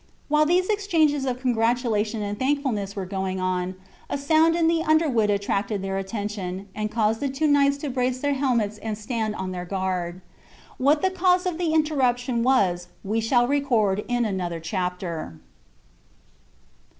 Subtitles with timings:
[0.29, 3.75] While these exchanges of congratulation and thankfulness were going on,
[4.09, 8.19] a sound in the underwood attracted their attention, and caused the two knights to brace
[8.19, 10.21] their helmets and stand on their guard.
[10.79, 15.35] What the cause of the interruption was we shall record in another chapter.